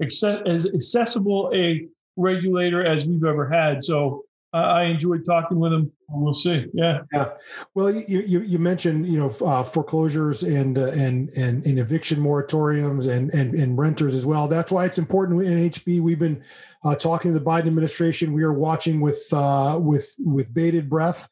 as 0.00 0.66
accessible 0.66 1.50
a 1.54 1.86
regulator 2.16 2.84
as 2.84 3.06
we've 3.06 3.24
ever 3.24 3.48
had. 3.48 3.82
So 3.82 4.24
I 4.52 4.82
enjoyed 4.84 5.24
talking 5.24 5.58
with 5.58 5.72
him. 5.72 5.90
We'll 6.14 6.32
see. 6.32 6.66
Yeah. 6.74 7.00
Yeah. 7.12 7.30
Well, 7.74 7.90
you 7.90 8.20
you, 8.20 8.40
you 8.40 8.58
mentioned 8.58 9.06
you 9.06 9.18
know 9.18 9.46
uh, 9.46 9.62
foreclosures 9.62 10.42
and 10.42 10.76
uh, 10.78 10.90
and 10.92 11.30
and 11.30 11.64
and 11.64 11.78
eviction 11.78 12.18
moratoriums 12.18 13.10
and, 13.10 13.30
and 13.30 13.54
and 13.54 13.78
renters 13.78 14.14
as 14.14 14.26
well. 14.26 14.48
That's 14.48 14.70
why 14.70 14.84
it's 14.84 14.98
important 14.98 15.40
NAHB. 15.40 16.00
We've 16.00 16.18
been 16.18 16.42
uh, 16.84 16.96
talking 16.96 17.32
to 17.32 17.38
the 17.38 17.44
Biden 17.44 17.66
administration. 17.66 18.32
We 18.32 18.42
are 18.42 18.52
watching 18.52 19.00
with 19.00 19.26
uh, 19.32 19.78
with 19.80 20.14
with 20.18 20.52
bated 20.52 20.88
breath. 20.88 21.28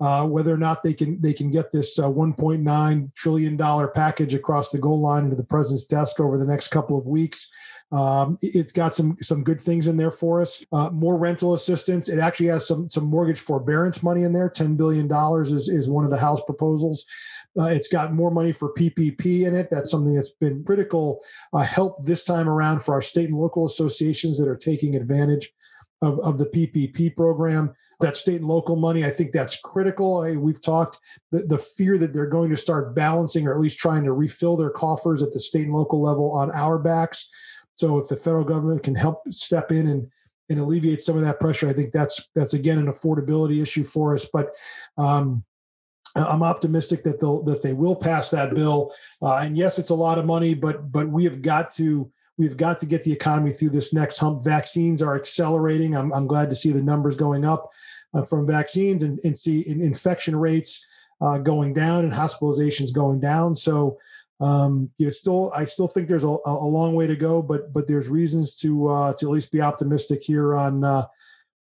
Uh, 0.00 0.26
whether 0.26 0.52
or 0.52 0.58
not 0.58 0.82
they 0.82 0.92
can 0.92 1.20
they 1.20 1.32
can 1.32 1.50
get 1.50 1.70
this 1.70 2.00
uh, 2.00 2.08
1.9 2.08 3.14
trillion 3.14 3.56
dollar 3.56 3.86
package 3.86 4.34
across 4.34 4.70
the 4.70 4.78
goal 4.78 5.00
line 5.00 5.30
to 5.30 5.36
the 5.36 5.44
president's 5.44 5.84
desk 5.84 6.18
over 6.18 6.36
the 6.36 6.46
next 6.46 6.68
couple 6.68 6.98
of 6.98 7.06
weeks. 7.06 7.50
Um, 7.92 8.36
it's 8.42 8.72
got 8.72 8.92
some 8.92 9.16
some 9.20 9.44
good 9.44 9.60
things 9.60 9.86
in 9.86 9.96
there 9.96 10.10
for 10.10 10.42
us. 10.42 10.64
More 10.90 11.16
rental 11.16 11.54
assistance. 11.54 12.08
It 12.08 12.18
actually 12.18 12.48
has 12.48 12.66
some 12.66 12.88
some 12.88 13.04
mortgage 13.04 13.38
forbearance 13.38 14.02
money 14.02 14.23
in 14.24 14.32
there. 14.32 14.48
Ten 14.48 14.76
billion 14.76 15.06
dollars 15.06 15.52
is 15.52 15.68
is 15.68 15.88
one 15.88 16.04
of 16.04 16.10
the 16.10 16.18
House 16.18 16.42
proposals. 16.44 17.06
Uh, 17.58 17.66
it's 17.66 17.88
got 17.88 18.12
more 18.12 18.30
money 18.30 18.52
for 18.52 18.72
PPP 18.74 19.46
in 19.46 19.54
it. 19.54 19.68
That's 19.70 19.90
something 19.90 20.14
that's 20.14 20.32
been 20.40 20.64
critical 20.64 21.22
uh, 21.52 21.62
help 21.62 22.04
this 22.04 22.24
time 22.24 22.48
around 22.48 22.82
for 22.82 22.94
our 22.94 23.02
state 23.02 23.28
and 23.28 23.38
local 23.38 23.64
associations 23.64 24.38
that 24.38 24.48
are 24.48 24.56
taking 24.56 24.96
advantage 24.96 25.52
of, 26.02 26.18
of 26.20 26.38
the 26.38 26.46
PPP 26.46 27.16
program. 27.16 27.74
That 28.00 28.16
state 28.16 28.40
and 28.40 28.48
local 28.48 28.76
money, 28.76 29.04
I 29.04 29.10
think 29.10 29.32
that's 29.32 29.56
critical. 29.60 30.20
We've 30.38 30.60
talked 30.60 30.98
the, 31.30 31.42
the 31.42 31.58
fear 31.58 31.98
that 31.98 32.12
they're 32.12 32.26
going 32.26 32.50
to 32.50 32.56
start 32.56 32.94
balancing 32.94 33.46
or 33.46 33.54
at 33.54 33.60
least 33.60 33.78
trying 33.78 34.04
to 34.04 34.12
refill 34.12 34.56
their 34.56 34.70
coffers 34.70 35.22
at 35.22 35.32
the 35.32 35.40
state 35.40 35.66
and 35.66 35.74
local 35.74 36.02
level 36.02 36.32
on 36.32 36.50
our 36.52 36.78
backs. 36.78 37.28
So 37.76 37.98
if 37.98 38.08
the 38.08 38.16
federal 38.16 38.44
government 38.44 38.82
can 38.82 38.94
help 38.94 39.22
step 39.30 39.72
in 39.72 39.86
and 39.86 40.10
and 40.50 40.60
alleviate 40.60 41.02
some 41.02 41.16
of 41.16 41.22
that 41.22 41.40
pressure, 41.40 41.68
I 41.68 41.72
think 41.72 41.92
that's 41.92 42.28
that's 42.34 42.54
again 42.54 42.78
an 42.78 42.86
affordability 42.86 43.62
issue 43.62 43.84
for 43.84 44.14
us. 44.14 44.26
But 44.32 44.54
um, 44.98 45.44
I'm 46.16 46.42
optimistic 46.42 47.02
that 47.04 47.20
they'll 47.20 47.42
that 47.44 47.62
they 47.62 47.72
will 47.72 47.96
pass 47.96 48.30
that 48.30 48.54
bill. 48.54 48.92
Uh, 49.22 49.38
and 49.38 49.56
yes, 49.56 49.78
it's 49.78 49.90
a 49.90 49.94
lot 49.94 50.18
of 50.18 50.26
money, 50.26 50.54
but 50.54 50.92
but 50.92 51.08
we 51.08 51.24
have 51.24 51.42
got 51.42 51.72
to 51.74 52.10
we've 52.36 52.56
got 52.56 52.78
to 52.80 52.86
get 52.86 53.02
the 53.02 53.12
economy 53.12 53.52
through 53.52 53.70
this 53.70 53.92
next 53.92 54.18
hump. 54.18 54.44
Vaccines 54.44 55.02
are 55.02 55.16
accelerating. 55.16 55.96
I'm, 55.96 56.12
I'm 56.12 56.26
glad 56.26 56.50
to 56.50 56.56
see 56.56 56.72
the 56.72 56.82
numbers 56.82 57.16
going 57.16 57.44
up 57.44 57.70
uh, 58.12 58.24
from 58.24 58.46
vaccines 58.46 59.02
and, 59.02 59.20
and 59.24 59.38
see 59.38 59.60
in 59.60 59.80
infection 59.80 60.36
rates 60.36 60.84
uh, 61.20 61.38
going 61.38 61.74
down 61.74 62.04
and 62.04 62.12
hospitalizations 62.12 62.92
going 62.92 63.20
down. 63.20 63.54
So 63.54 63.98
um, 64.40 64.90
you 64.98 65.06
know, 65.06 65.10
still, 65.10 65.52
I 65.54 65.64
still 65.64 65.86
think 65.86 66.08
there's 66.08 66.24
a, 66.24 66.36
a 66.46 66.66
long 66.66 66.94
way 66.94 67.06
to 67.06 67.16
go, 67.16 67.40
but 67.40 67.72
but 67.72 67.86
there's 67.86 68.08
reasons 68.08 68.54
to 68.56 68.88
uh, 68.88 69.12
to 69.14 69.26
at 69.26 69.32
least 69.32 69.52
be 69.52 69.60
optimistic 69.60 70.20
here 70.22 70.54
on 70.56 70.84
uh, 70.84 71.06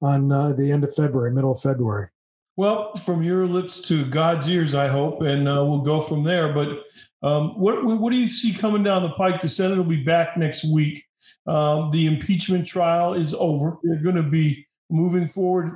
on 0.00 0.32
uh, 0.32 0.52
the 0.52 0.72
end 0.72 0.84
of 0.84 0.94
February, 0.94 1.32
middle 1.32 1.52
of 1.52 1.60
February. 1.60 2.08
Well, 2.56 2.94
from 2.94 3.22
your 3.22 3.46
lips 3.46 3.80
to 3.88 4.04
God's 4.06 4.48
ears, 4.48 4.74
I 4.74 4.88
hope, 4.88 5.22
and 5.22 5.48
uh, 5.48 5.64
we'll 5.64 5.80
go 5.80 6.00
from 6.00 6.22
there. 6.22 6.52
But 6.52 6.84
um, 7.22 7.58
what 7.58 7.84
what 7.84 8.12
do 8.12 8.18
you 8.18 8.28
see 8.28 8.54
coming 8.54 8.82
down 8.82 9.02
the 9.02 9.10
pike? 9.10 9.40
The 9.40 9.48
Senate 9.48 9.76
will 9.76 9.84
be 9.84 10.04
back 10.04 10.36
next 10.36 10.64
week. 10.72 11.04
Um, 11.46 11.90
the 11.90 12.06
impeachment 12.06 12.66
trial 12.66 13.14
is 13.14 13.34
over. 13.34 13.76
They're 13.82 14.02
going 14.02 14.16
to 14.16 14.22
be 14.22 14.66
moving 14.90 15.26
forward 15.26 15.70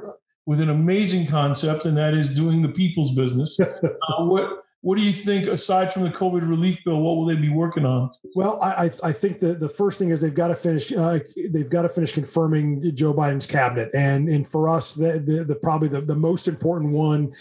with 0.46 0.60
an 0.60 0.70
amazing 0.70 1.26
concept, 1.26 1.84
and 1.84 1.96
that 1.96 2.14
is 2.14 2.34
doing 2.34 2.62
the 2.62 2.70
people's 2.70 3.14
business. 3.14 3.60
uh, 3.82 4.24
what 4.24 4.62
what 4.80 4.96
do 4.96 5.02
you 5.02 5.12
think, 5.12 5.48
aside 5.48 5.92
from 5.92 6.02
the 6.02 6.10
COVID 6.10 6.48
relief 6.48 6.84
bill, 6.84 7.00
what 7.00 7.16
will 7.16 7.24
they 7.24 7.34
be 7.34 7.48
working 7.48 7.84
on? 7.84 8.10
Well, 8.36 8.62
I, 8.62 8.90
I 9.02 9.12
think 9.12 9.40
the, 9.40 9.54
the 9.54 9.68
first 9.68 9.98
thing 9.98 10.10
is 10.10 10.20
they've 10.20 10.32
got 10.32 10.48
to 10.48 10.54
finish 10.54 10.92
uh, 10.92 11.18
they've 11.50 11.68
got 11.68 11.82
to 11.82 11.88
finish 11.88 12.12
confirming 12.12 12.94
Joe 12.94 13.12
Biden's 13.12 13.46
cabinet, 13.46 13.90
and 13.92 14.28
and 14.28 14.46
for 14.46 14.68
us, 14.68 14.94
the, 14.94 15.18
the, 15.18 15.44
the 15.44 15.56
probably 15.56 15.88
the, 15.88 16.00
the 16.00 16.14
most 16.14 16.46
important 16.46 16.92
one 16.92 17.32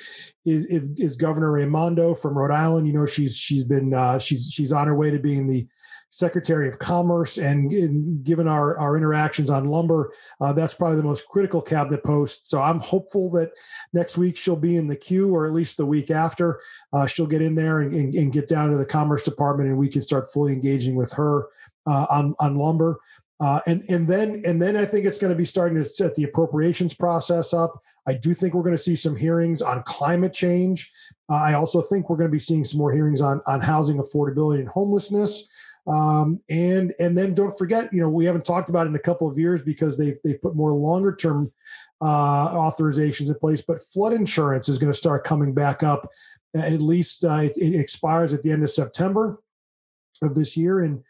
is, 0.46 0.66
is, 0.98 1.16
Governor 1.16 1.52
Raimondo 1.52 2.16
from 2.16 2.36
Rhode 2.36 2.54
Island. 2.54 2.88
You 2.88 2.94
know, 2.94 3.06
she's 3.06 3.38
she's 3.38 3.64
been 3.64 3.94
uh, 3.94 4.18
she's 4.18 4.52
she's 4.52 4.74
on 4.74 4.88
her 4.88 4.96
way 4.96 5.12
to 5.12 5.20
being 5.20 5.48
the 5.48 5.68
Secretary 6.10 6.68
of 6.68 6.80
Commerce, 6.80 7.38
and, 7.38 7.72
and 7.72 8.24
given 8.24 8.48
our, 8.48 8.78
our 8.78 8.98
interactions 8.98 9.50
on 9.50 9.66
lumber, 9.66 10.12
uh, 10.42 10.54
that's 10.54 10.74
probably 10.74 10.98
the 10.98 11.04
most 11.04 11.28
critical 11.28 11.62
cabinet 11.62 12.04
post. 12.04 12.48
So 12.48 12.62
I'm 12.62 12.80
hopeful 12.80 13.30
that 13.32 13.52
next 13.94 14.18
week 14.18 14.38
she'll 14.38 14.56
be 14.56 14.78
in 14.78 14.88
the 14.88 14.96
queue, 14.96 15.34
or 15.34 15.46
at 15.46 15.54
least 15.54 15.78
the 15.78 15.86
week 15.86 16.10
after, 16.12 16.62
uh, 16.94 17.06
she'll 17.08 17.28
get 17.28 17.42
in 17.42 17.56
there 17.56 17.82
and, 17.82 17.94
and, 17.94 18.14
and, 18.16 18.32
get 18.32 18.48
down 18.48 18.72
to 18.72 18.78
the 18.78 18.86
Commerce 18.86 19.24
Department, 19.24 19.70
and 19.70 19.78
we 19.78 19.90
can 19.90 20.02
start 20.02 20.32
fully 20.32 20.54
engaging 20.54 20.96
with 20.96 21.12
her 21.14 21.48
uh, 21.86 22.06
on 22.10 22.36
on 22.40 22.56
lumber. 22.56 23.00
Uh, 23.40 23.60
and 23.68 23.84
and 23.88 24.08
then 24.08 24.42
and 24.46 24.60
then 24.60 24.76
I 24.76 24.84
think 24.84 25.06
it's 25.06 25.20
going 25.20 25.30
to 25.30 25.38
be 25.38 25.46
starting 25.46 25.78
to 25.78 25.86
set 25.86 26.16
the 26.16 26.24
appropriations 26.24 26.96
process 26.96 27.54
up. 27.54 27.80
I 28.08 28.16
do 28.16 28.34
think 28.34 28.54
we're 28.54 28.64
going 28.64 28.76
to 28.76 28.82
see 28.82 28.96
some 28.96 29.16
hearings 29.16 29.62
on 29.62 29.84
climate 29.84 30.34
change. 30.34 30.92
Uh, 31.30 31.36
I 31.36 31.54
also 31.54 31.82
think 31.82 32.10
we're 32.10 32.18
going 32.18 32.30
to 32.30 32.36
be 32.36 32.40
seeing 32.40 32.64
some 32.64 32.80
more 32.80 32.92
hearings 32.92 33.22
on 33.22 33.42
on 33.46 33.62
housing 33.62 33.98
affordability 33.98 34.60
and 34.60 34.70
homelessness. 34.70 35.48
Um, 35.88 36.42
and 36.50 36.94
and 37.00 37.18
then 37.18 37.34
don't 37.34 37.58
forget, 37.58 37.94
you 37.94 38.02
know, 38.02 38.10
we 38.10 38.26
haven't 38.26 38.44
talked 38.44 38.70
about 38.70 38.88
it 38.88 38.90
in 38.90 38.96
a 38.96 39.00
couple 39.00 39.30
of 39.30 39.38
years 39.38 39.62
because 39.62 39.98
they've 39.98 40.20
they 40.24 40.34
put 40.34 40.56
more 40.56 40.74
longer 40.74 41.16
term 41.16 41.52
uh, 42.02 42.50
authorizations 42.50 43.30
in 43.30 43.36
place. 43.36 43.62
But 43.62 43.82
flood 43.82 44.12
insurance 44.12 44.68
is 44.68 44.80
going 44.80 44.92
to 44.92 44.98
start 44.98 45.24
coming 45.24 45.54
back 45.54 45.84
up. 45.84 46.10
At 46.54 46.82
least 46.82 47.24
uh, 47.24 47.42
it, 47.44 47.58
it, 47.58 47.80
expires 47.80 48.34
at 48.34 48.44
the 48.44 48.52
end 48.52 48.64
of 48.64 48.70
September 48.70 49.40
of 50.22 50.36
this 50.36 50.58
year, 50.58 50.82
and 50.82 51.04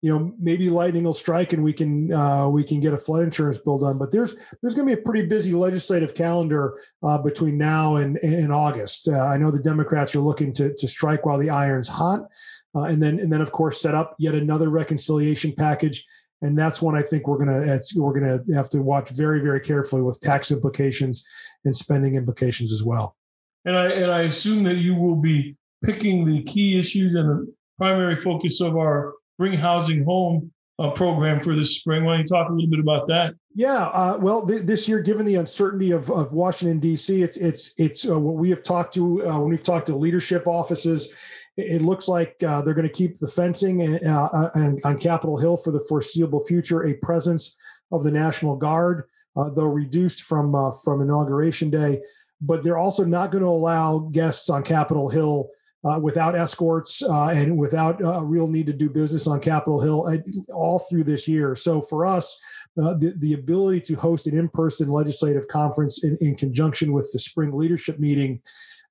you 0.00 0.12
know 0.12 0.32
maybe 0.38 0.70
lightning 0.70 1.04
will 1.04 1.14
strike 1.14 1.52
and 1.52 1.62
we 1.64 1.72
can 1.72 2.12
uh, 2.12 2.48
we 2.48 2.62
can 2.62 2.80
get 2.80 2.94
a 2.94 2.98
flood 2.98 3.22
insurance 3.22 3.58
bill 3.58 3.78
done. 3.78 3.98
But 3.98 4.12
there's 4.12 4.34
there's 4.62 4.74
going 4.74 4.88
to 4.88 4.94
be 4.94 5.00
a 5.00 5.04
pretty 5.04 5.26
busy 5.26 5.52
legislative 5.52 6.14
calendar 6.14 6.78
uh, 7.02 7.18
between 7.18 7.58
now 7.58 7.96
and, 7.96 8.16
and 8.18 8.52
August. 8.52 9.08
Uh, 9.08 9.26
I 9.26 9.38
know 9.38 9.50
the 9.50 9.62
Democrats 9.62 10.14
are 10.14 10.20
looking 10.20 10.52
to 10.54 10.74
to 10.74 10.88
strike 10.88 11.26
while 11.26 11.38
the 11.38 11.50
iron's 11.50 11.88
hot 11.88 12.28
uh, 12.74 12.82
and 12.82 13.02
then 13.02 13.18
and 13.18 13.32
then 13.32 13.40
of 13.40 13.52
course 13.52 13.80
set 13.80 13.94
up 13.94 14.14
yet 14.18 14.34
another 14.34 14.68
reconciliation 14.68 15.52
package 15.52 16.04
and 16.42 16.56
that's 16.56 16.80
one 16.80 16.96
I 16.96 17.02
think 17.02 17.26
we're 17.26 17.38
gonna 17.38 17.80
we're 17.96 18.18
gonna 18.18 18.40
have 18.54 18.68
to 18.70 18.82
watch 18.82 19.10
very 19.10 19.40
very 19.40 19.60
carefully 19.60 20.02
with 20.02 20.20
tax 20.20 20.50
implications 20.50 21.26
and 21.64 21.74
spending 21.74 22.14
implications 22.14 22.72
as 22.72 22.84
well. 22.84 23.16
And 23.64 23.76
I 23.76 23.86
and 23.86 24.10
I 24.10 24.22
assume 24.22 24.62
that 24.64 24.76
you 24.76 24.94
will 24.94 25.16
be 25.16 25.56
picking 25.84 26.24
the 26.24 26.42
key 26.44 26.78
issues 26.78 27.14
and 27.14 27.28
the 27.28 27.54
primary 27.78 28.16
focus 28.16 28.60
of 28.60 28.76
our 28.76 29.14
Bring 29.38 29.52
Housing 29.54 30.04
Home 30.04 30.52
uh, 30.78 30.90
program 30.90 31.40
for 31.40 31.56
this 31.56 31.78
spring. 31.78 32.04
Why 32.04 32.12
don't 32.12 32.20
you 32.20 32.26
talk 32.26 32.48
a 32.48 32.52
little 32.52 32.70
bit 32.70 32.80
about 32.80 33.06
that? 33.08 33.34
Yeah, 33.54 33.86
uh, 33.86 34.18
well, 34.20 34.46
th- 34.46 34.62
this 34.62 34.88
year, 34.88 35.00
given 35.00 35.26
the 35.26 35.36
uncertainty 35.36 35.90
of, 35.90 36.10
of 36.10 36.32
Washington 36.32 36.78
D.C., 36.78 37.22
it's 37.22 37.36
it's 37.36 37.72
it's 37.78 38.08
uh, 38.08 38.18
what 38.18 38.36
we 38.36 38.50
have 38.50 38.62
talked 38.62 38.94
to 38.94 39.26
uh, 39.26 39.38
when 39.40 39.50
we've 39.50 39.62
talked 39.62 39.86
to 39.86 39.96
leadership 39.96 40.46
offices 40.46 41.12
it 41.56 41.82
looks 41.82 42.06
like 42.06 42.40
uh, 42.46 42.62
they're 42.62 42.72
going 42.72 42.86
to 42.86 42.92
keep 42.92 43.18
the 43.18 43.26
fencing 43.26 43.82
and, 43.82 44.06
uh, 44.06 44.48
and, 44.54 44.80
on 44.84 44.96
Capitol 44.96 45.36
Hill 45.36 45.56
for 45.56 45.72
the 45.72 45.84
foreseeable 45.88 46.44
future. 46.46 46.84
A 46.84 46.94
presence 46.94 47.56
of 47.90 48.04
the 48.04 48.12
National 48.12 48.54
Guard, 48.54 49.08
though 49.34 49.64
reduced 49.64 50.22
from 50.22 50.54
from 50.84 51.02
inauguration 51.02 51.68
day, 51.68 52.00
but 52.40 52.62
they're 52.62 52.78
also 52.78 53.04
not 53.04 53.32
going 53.32 53.42
to 53.42 53.50
allow 53.50 53.98
guests 53.98 54.48
on 54.48 54.62
Capitol 54.62 55.08
Hill 55.08 55.50
uh, 55.84 55.98
without 56.00 56.34
escorts 56.34 57.02
and 57.02 57.56
without 57.56 58.00
a 58.00 58.24
real 58.24 58.48
need 58.48 58.66
to 58.66 58.72
do 58.72 58.90
business 58.90 59.26
on 59.26 59.40
Capitol 59.40 59.80
Hill 59.80 60.22
all 60.52 60.80
through 60.80 61.04
this 61.04 61.28
year. 61.28 61.54
So 61.54 61.80
for 61.80 62.04
us, 62.04 62.38
the, 62.76 63.14
the 63.18 63.34
ability 63.34 63.80
to 63.82 63.94
host 63.94 64.26
an 64.26 64.36
in-person 64.36 64.88
legislative 64.88 65.48
conference 65.48 66.04
in, 66.04 66.16
in 66.20 66.36
conjunction 66.36 66.92
with 66.92 67.10
the 67.12 67.18
spring 67.18 67.52
leadership 67.52 67.98
meeting 67.98 68.40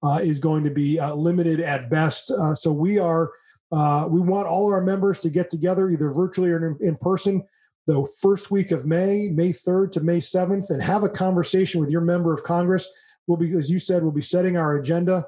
uh, 0.04 0.20
is 0.22 0.40
going 0.40 0.64
to 0.64 0.70
be 0.70 1.00
uh, 1.00 1.14
limited 1.14 1.60
at 1.60 1.90
best. 1.90 2.32
Uh, 2.32 2.54
so 2.54 2.72
we 2.72 3.00
are 3.00 3.32
uh, 3.72 4.08
we 4.10 4.22
want 4.22 4.48
all 4.48 4.72
our 4.72 4.82
members 4.82 5.20
to 5.20 5.30
get 5.30 5.50
together 5.50 5.90
either 5.90 6.10
virtually 6.12 6.50
or 6.50 6.78
in, 6.80 6.88
in, 6.88 6.96
person 6.96 7.44
the 7.86 8.08
first 8.22 8.50
week 8.50 8.72
of 8.72 8.86
May, 8.86 9.28
May 9.28 9.50
3rd 9.50 9.92
to 9.94 10.02
May 10.02 10.20
7th, 10.20 10.70
and 10.70 10.82
have 10.82 11.04
a 11.04 11.10
conversation 11.10 11.82
with 11.82 11.90
your 11.90 12.00
member 12.00 12.32
of 12.32 12.44
Congress. 12.44 12.88
We'll 13.28 13.38
be, 13.38 13.54
as 13.58 13.70
you 13.70 13.78
said, 13.78 14.04
we'll 14.04 14.14
be 14.14 14.22
setting 14.22 14.56
our 14.56 14.78
agenda. 14.78 15.26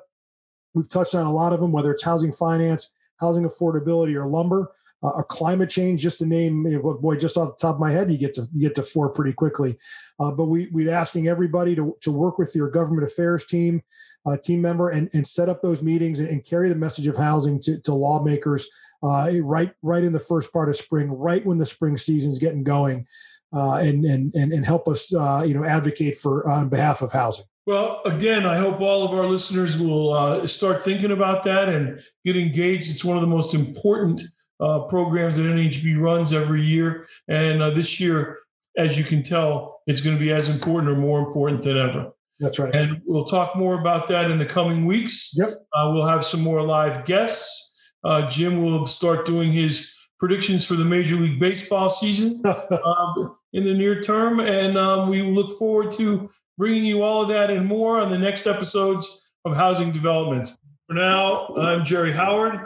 We've 0.73 0.89
touched 0.89 1.15
on 1.15 1.25
a 1.25 1.33
lot 1.33 1.53
of 1.53 1.59
them, 1.59 1.71
whether 1.71 1.91
it's 1.91 2.03
housing 2.03 2.31
finance, 2.33 2.91
housing 3.19 3.43
affordability, 3.43 4.15
or 4.15 4.27
lumber. 4.27 4.71
uh, 5.03 5.11
or 5.11 5.23
climate 5.23 5.69
change, 5.69 6.01
just 6.01 6.19
to 6.19 6.25
name, 6.25 6.63
boy, 7.01 7.15
just 7.15 7.37
off 7.37 7.49
the 7.49 7.61
top 7.61 7.75
of 7.75 7.79
my 7.79 7.91
head, 7.91 8.11
you 8.11 8.17
get 8.17 8.33
to 8.33 8.47
you 8.53 8.67
get 8.67 8.75
to 8.75 8.83
four 8.83 9.09
pretty 9.09 9.31
quickly. 9.33 9.77
Uh, 10.19 10.31
but 10.31 10.45
we 10.45 10.67
we're 10.71 10.91
asking 10.91 11.27
everybody 11.27 11.75
to, 11.75 11.95
to 12.01 12.11
work 12.11 12.37
with 12.37 12.53
your 12.55 12.69
government 12.69 13.05
affairs 13.09 13.45
team, 13.45 13.81
uh, 14.25 14.35
team 14.37 14.61
member, 14.61 14.89
and, 14.89 15.09
and 15.13 15.25
set 15.27 15.47
up 15.47 15.61
those 15.61 15.81
meetings 15.81 16.19
and, 16.19 16.27
and 16.27 16.45
carry 16.45 16.67
the 16.69 16.75
message 16.75 17.07
of 17.07 17.15
housing 17.15 17.59
to, 17.61 17.79
to 17.81 17.93
lawmakers 17.93 18.67
uh, 19.01 19.31
right 19.41 19.71
right 19.81 20.03
in 20.03 20.11
the 20.11 20.19
first 20.19 20.51
part 20.51 20.67
of 20.69 20.75
spring, 20.75 21.09
right 21.09 21.45
when 21.45 21.57
the 21.57 21.65
spring 21.65 21.95
season's 21.95 22.39
getting 22.39 22.63
going, 22.63 23.07
uh, 23.55 23.75
and, 23.75 24.03
and 24.03 24.33
and 24.35 24.51
and 24.51 24.65
help 24.65 24.87
us 24.89 25.13
uh, 25.13 25.43
you 25.47 25.53
know 25.53 25.63
advocate 25.63 26.17
for 26.17 26.47
on 26.49 26.67
behalf 26.67 27.01
of 27.01 27.13
housing. 27.13 27.45
Well, 27.69 28.01
again, 28.03 28.47
I 28.47 28.57
hope 28.57 28.81
all 28.81 29.05
of 29.05 29.11
our 29.11 29.27
listeners 29.27 29.77
will 29.77 30.11
uh, 30.11 30.47
start 30.47 30.81
thinking 30.81 31.11
about 31.11 31.43
that 31.43 31.69
and 31.69 32.01
get 32.25 32.35
engaged. 32.35 32.89
It's 32.89 33.05
one 33.05 33.15
of 33.15 33.21
the 33.21 33.27
most 33.27 33.53
important 33.53 34.23
uh, 34.59 34.85
programs 34.85 35.35
that 35.35 35.43
NAHB 35.43 36.01
runs 36.01 36.33
every 36.33 36.65
year. 36.65 37.05
And 37.27 37.61
uh, 37.61 37.69
this 37.69 37.99
year, 37.99 38.39
as 38.75 38.97
you 38.97 39.03
can 39.03 39.21
tell, 39.21 39.81
it's 39.85 40.01
going 40.01 40.15
to 40.15 40.19
be 40.19 40.31
as 40.31 40.49
important 40.49 40.91
or 40.91 40.95
more 40.95 41.19
important 41.19 41.61
than 41.61 41.77
ever. 41.77 42.11
That's 42.39 42.57
right. 42.57 42.75
And 42.75 43.03
we'll 43.05 43.25
talk 43.25 43.55
more 43.55 43.79
about 43.79 44.07
that 44.07 44.31
in 44.31 44.39
the 44.39 44.47
coming 44.47 44.87
weeks. 44.87 45.29
Yep. 45.35 45.49
Uh, 45.71 45.91
we'll 45.93 46.07
have 46.07 46.25
some 46.25 46.41
more 46.41 46.63
live 46.63 47.05
guests. 47.05 47.71
Uh, 48.03 48.27
Jim 48.31 48.63
will 48.63 48.87
start 48.87 49.25
doing 49.25 49.53
his 49.53 49.93
predictions 50.19 50.65
for 50.65 50.73
the 50.73 50.85
Major 50.85 51.17
League 51.17 51.39
Baseball 51.39 51.87
season 51.87 52.41
um, 52.43 53.37
in 53.53 53.63
the 53.63 53.75
near 53.75 54.01
term. 54.01 54.39
And 54.39 54.75
um, 54.75 55.07
we 55.07 55.21
look 55.21 55.55
forward 55.59 55.91
to 55.91 56.31
bringing 56.59 56.83
you 56.83 57.01
all 57.01 57.21
of 57.21 57.29
that 57.29 57.49
and 57.49 57.65
more 57.65 57.99
on 57.99 58.11
the 58.11 58.17
next 58.17 58.45
episodes 58.45 59.31
of 59.45 59.55
Housing 59.55 59.91
Developments. 59.91 60.57
For 60.87 60.93
now, 60.93 61.47
I'm 61.55 61.85
Jerry 61.85 62.11
Howard. 62.11 62.59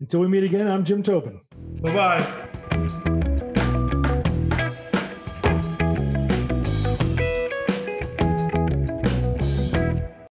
Until 0.00 0.20
we 0.20 0.28
meet 0.28 0.44
again, 0.44 0.66
I'm 0.66 0.82
Jim 0.82 1.02
Tobin. 1.02 1.42
Bye 1.82 1.94
bye. 1.94 3.14